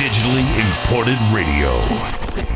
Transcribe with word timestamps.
Digitally 0.00 0.46
imported 0.56 1.18
radio. 1.30 2.49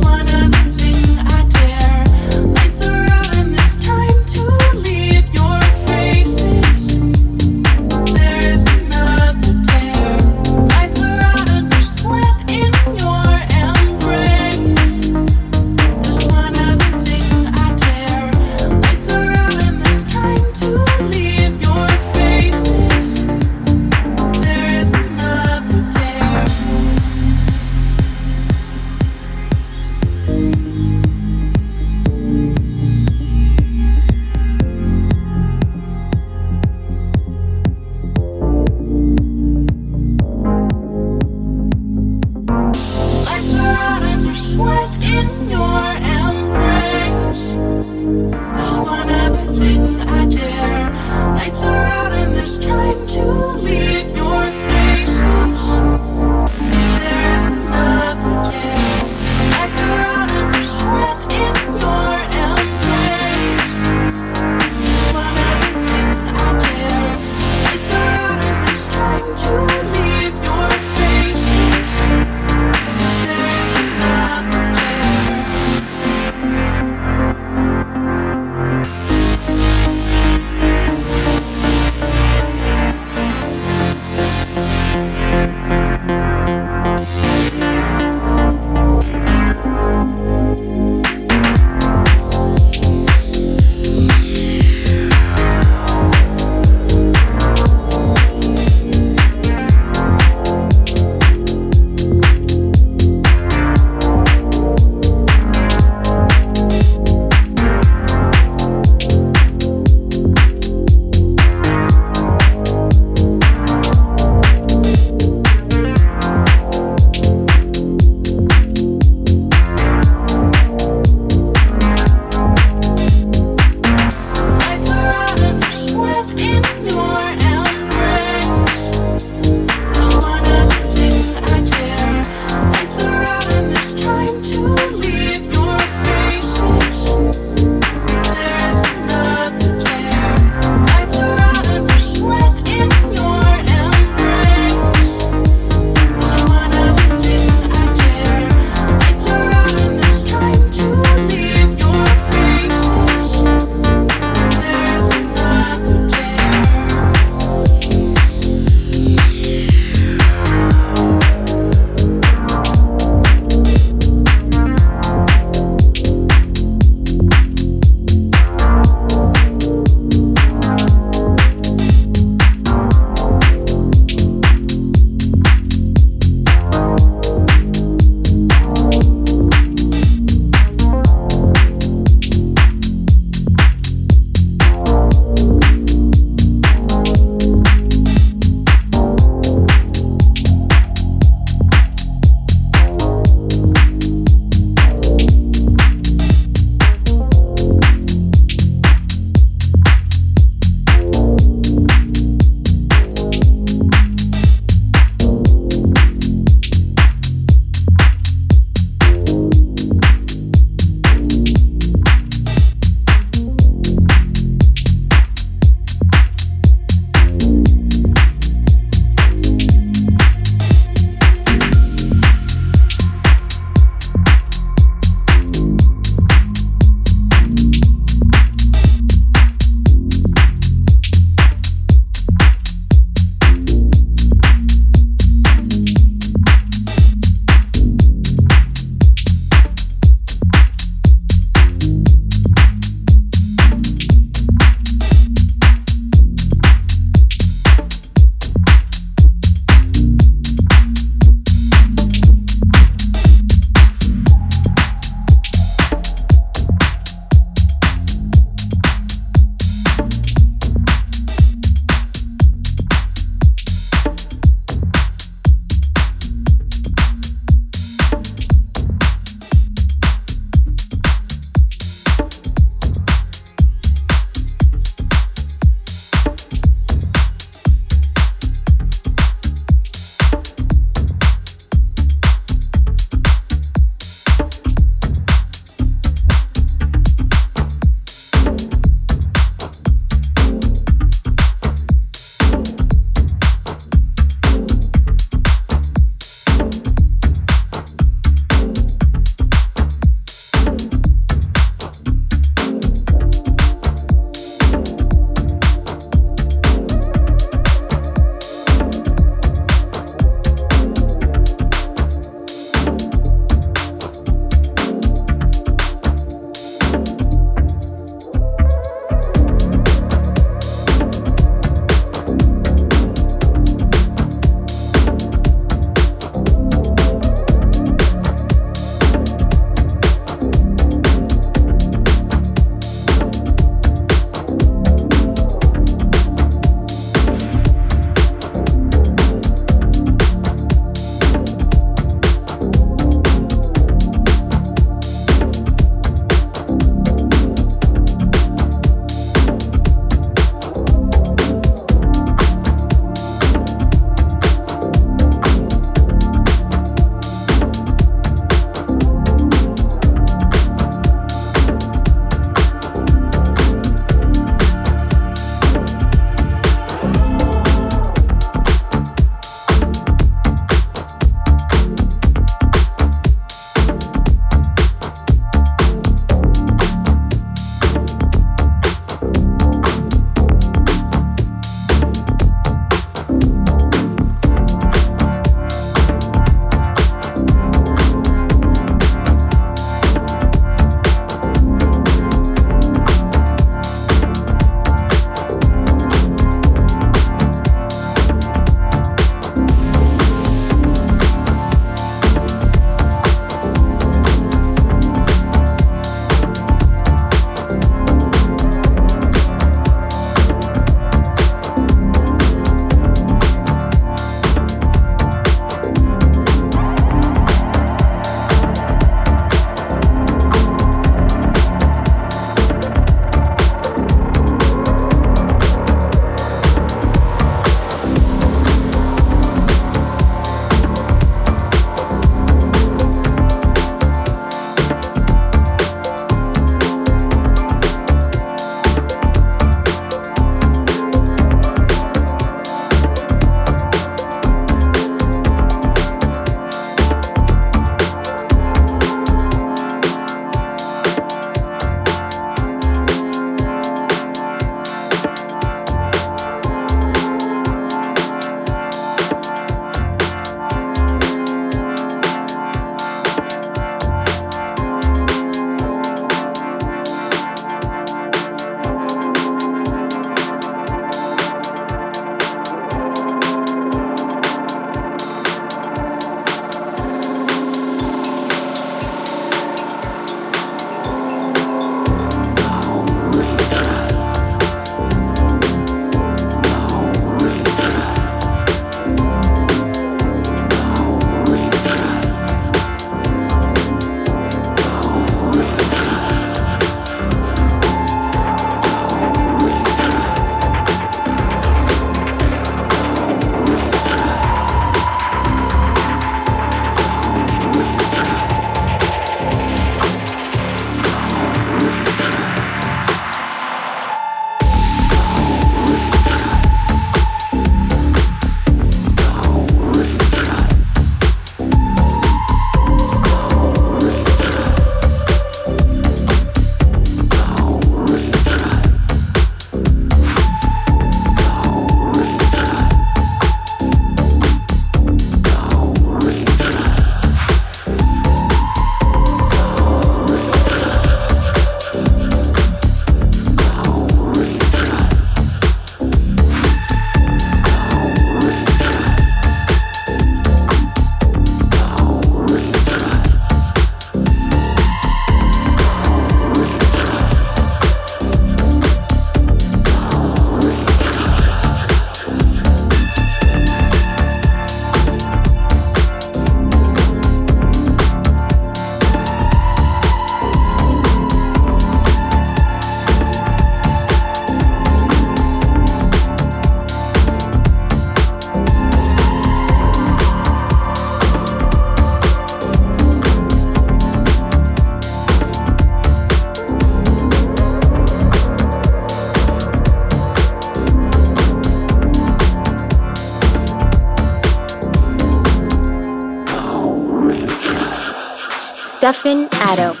Stefan 599.11 599.49
Addo. 599.49 600.00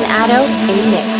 Addo 0.00 0.42
in 0.70 0.90
mix. 0.90 1.11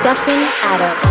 Stefan 0.00 0.40
Addo. 0.62 1.09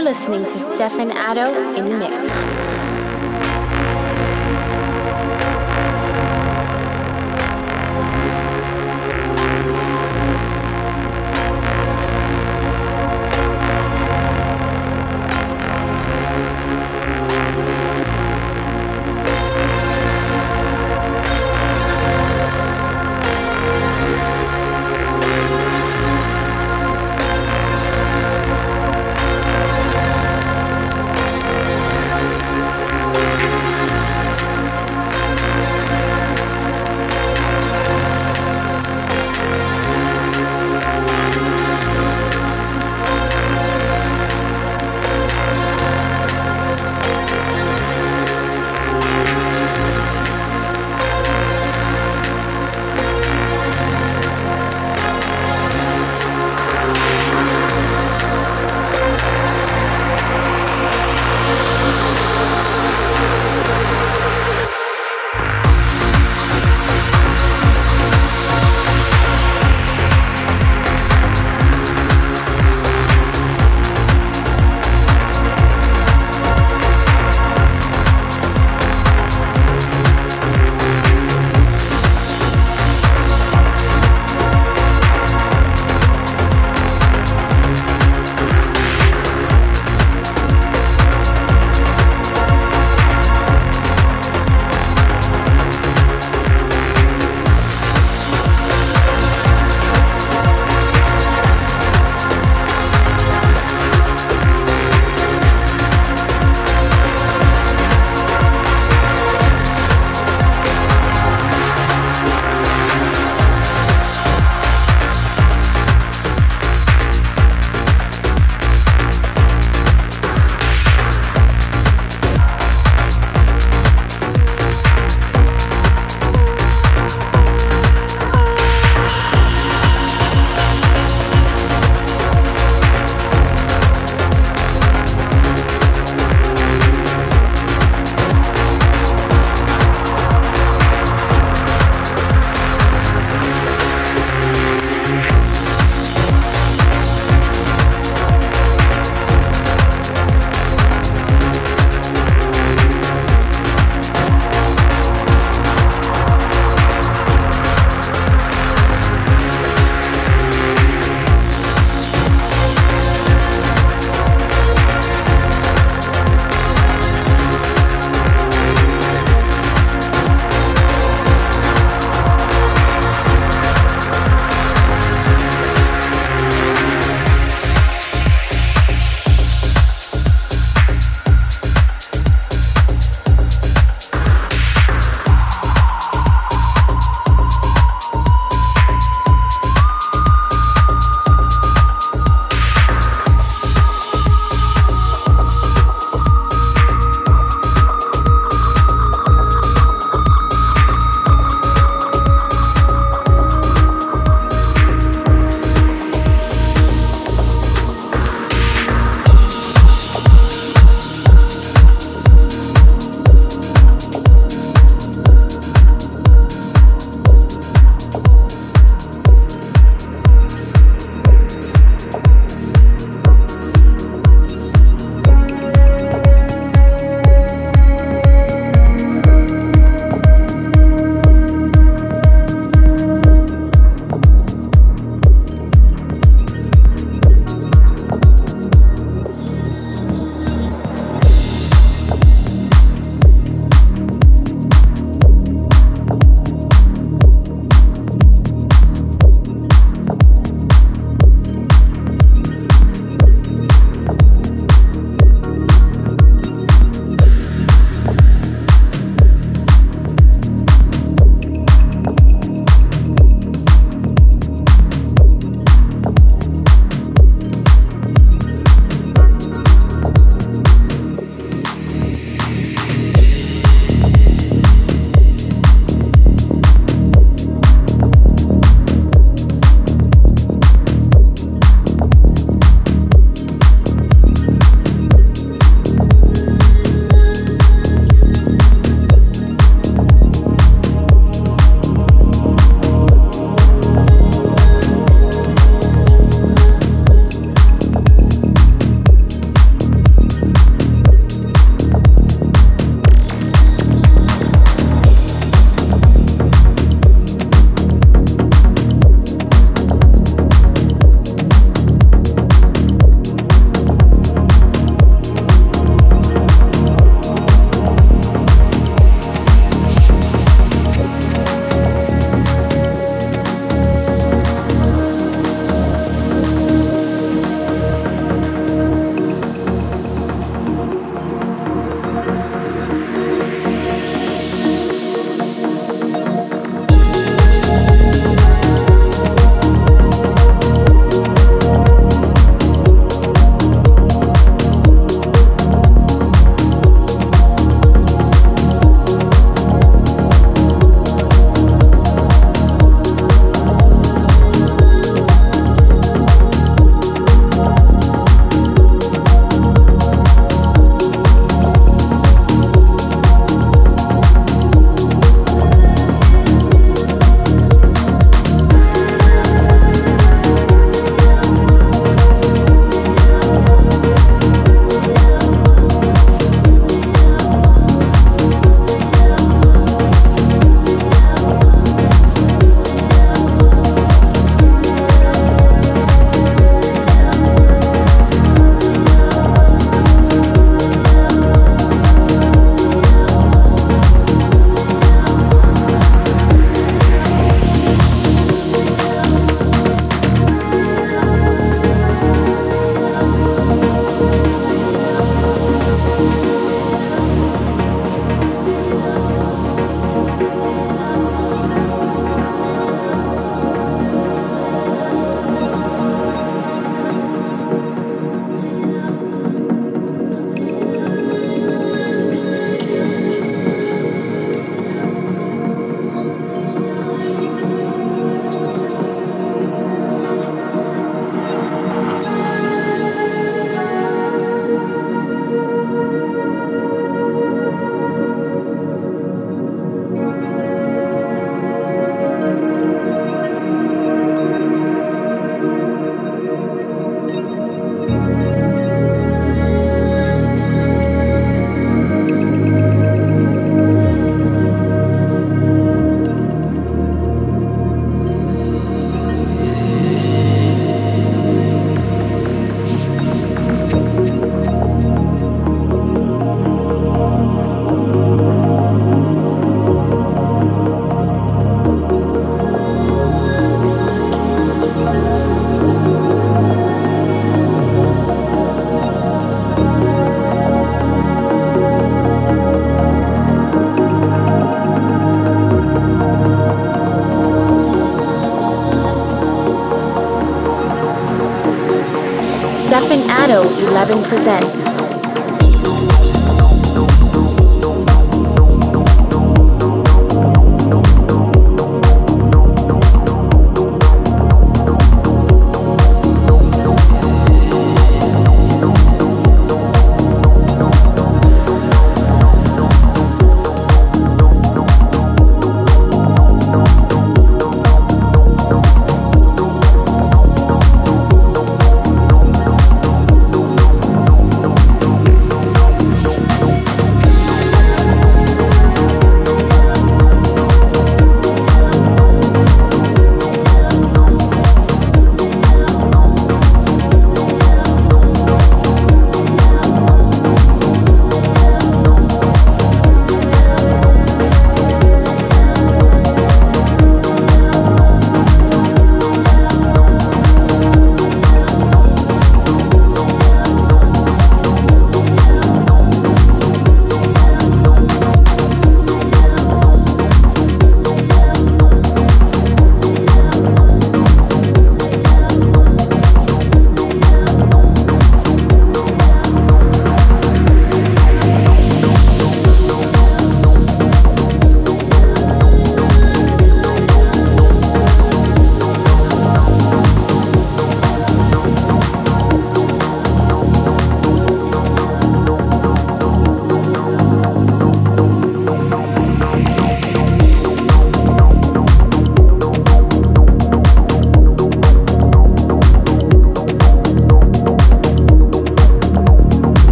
You're 0.00 0.08
listening 0.08 0.44
to 0.44 0.58
Stefan 0.58 1.10
Addo 1.10 1.76
in 1.76 1.90
the 1.90 1.98
mix. 1.98 2.69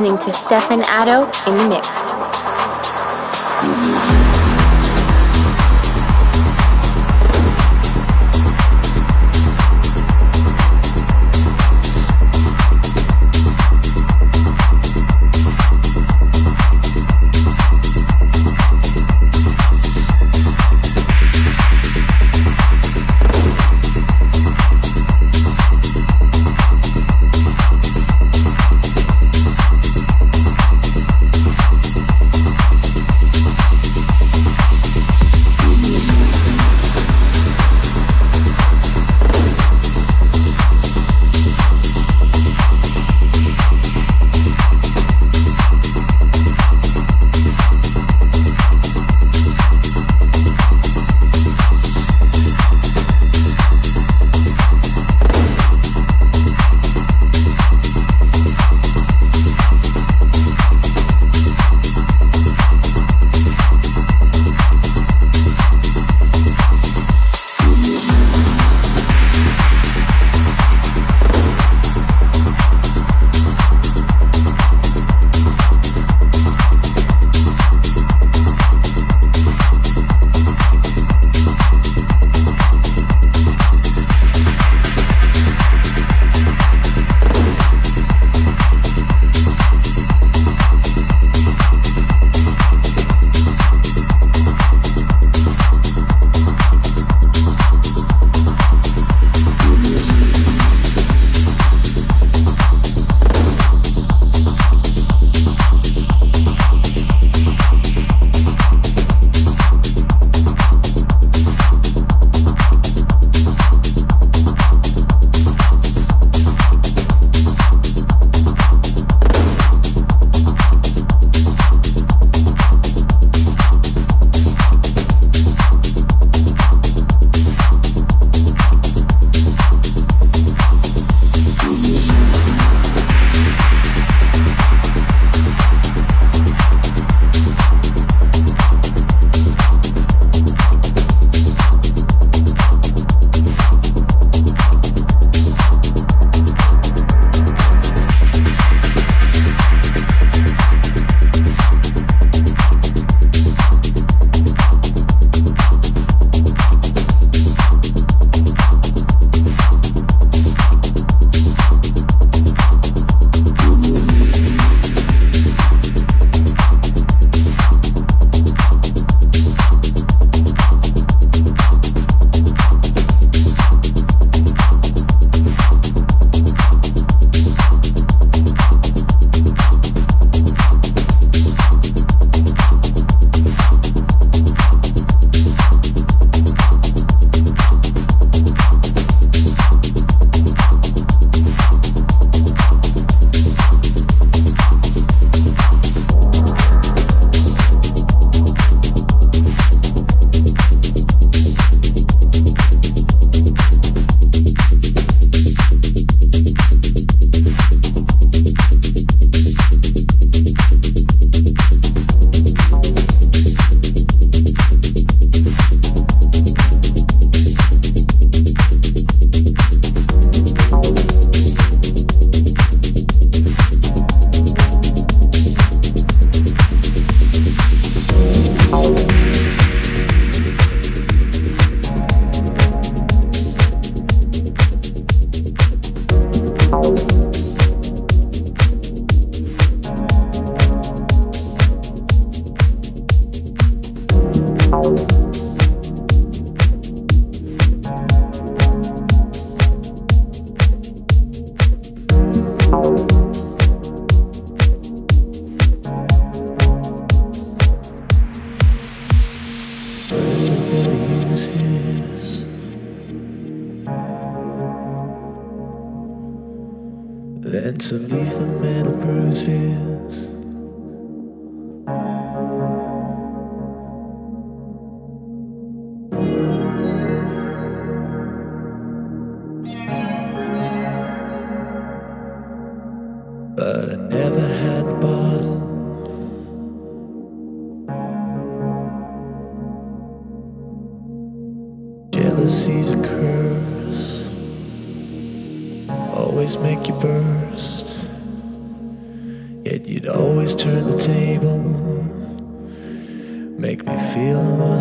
Listening 0.00 0.18
to 0.18 0.32
Stefan 0.32 0.80
Addo 0.80 1.26
in 1.46 1.56
the 1.58 1.68
mix. 1.68 1.99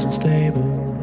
I 0.10 0.98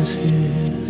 wasn't. 0.00 0.80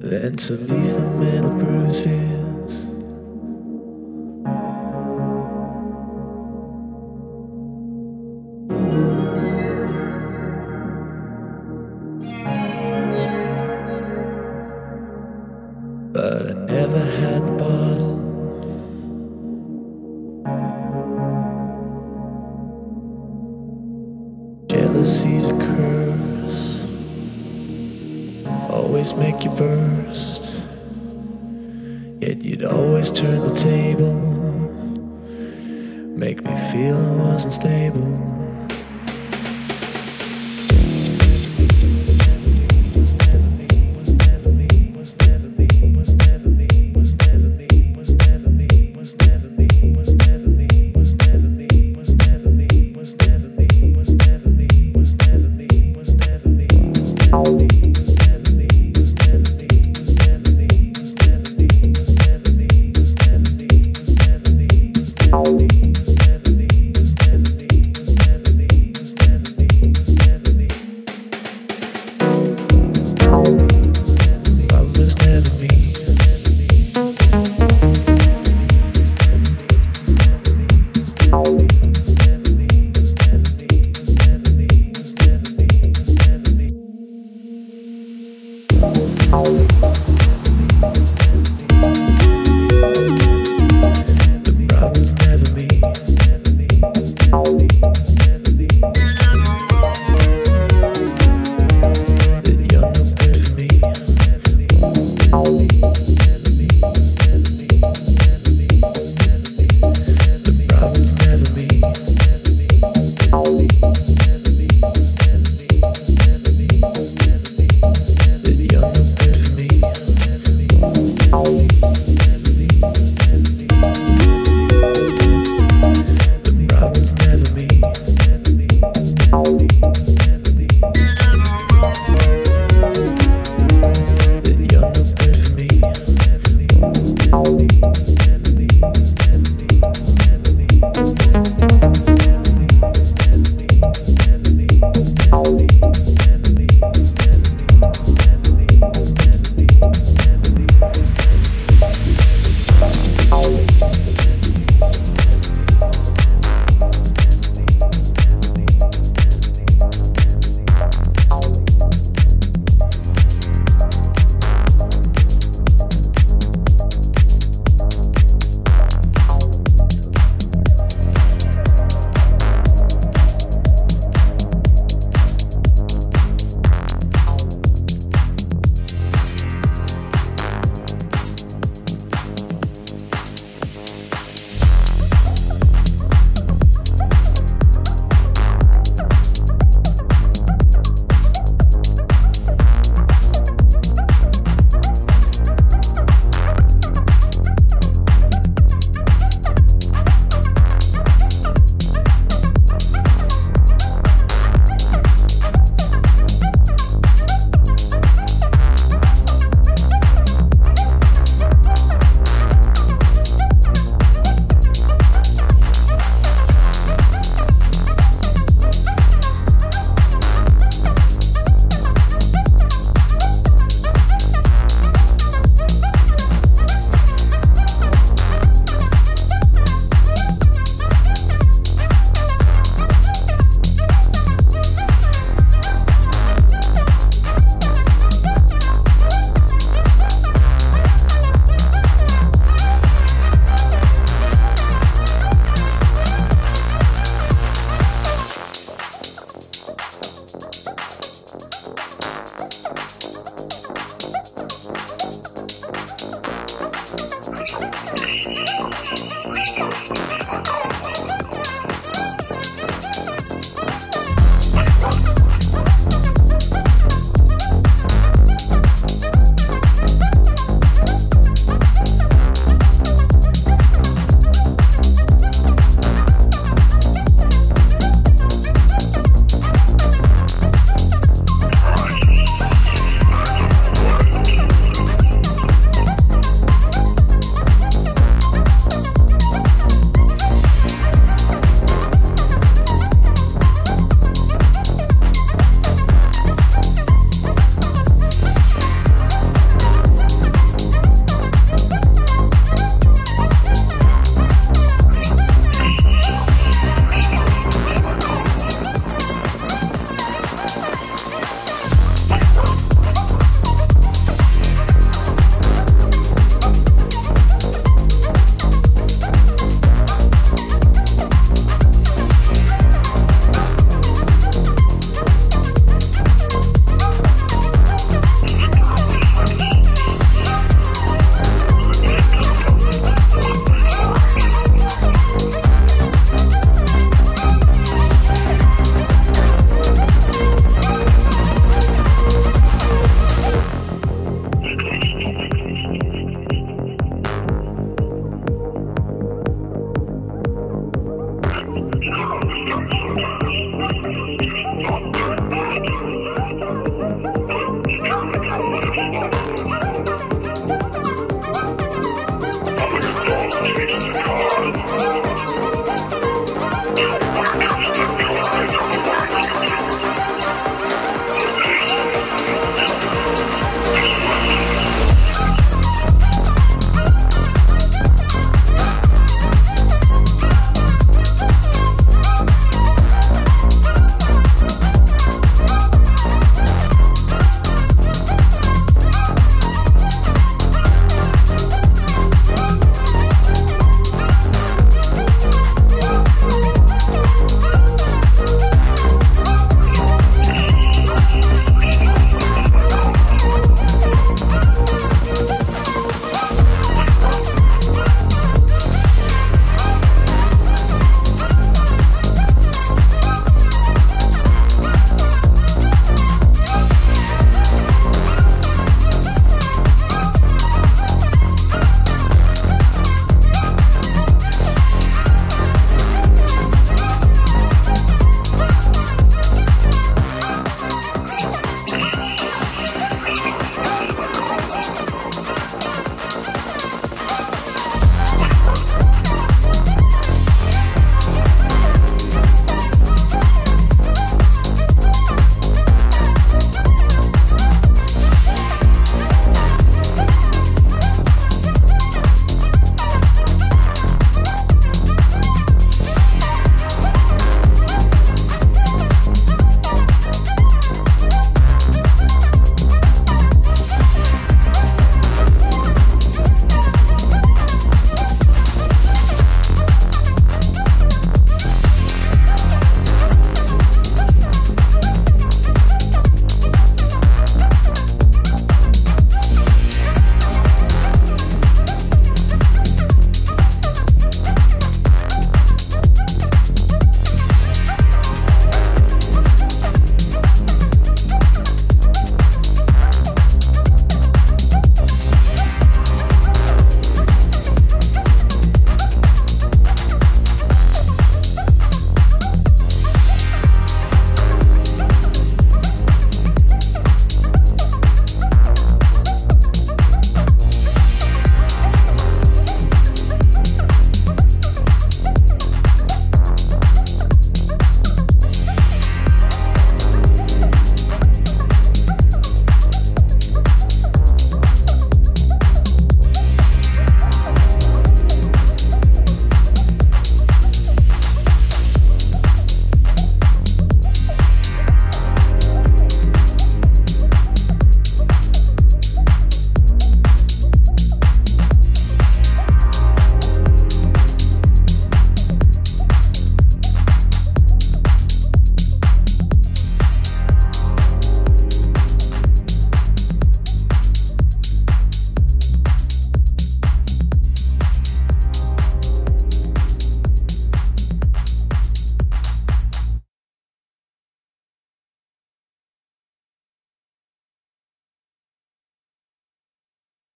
Then 0.00 0.36
to 0.36 0.52
leave 0.52 0.92
the 0.94 1.00
mental 1.18 1.50
bruises. 1.50 2.39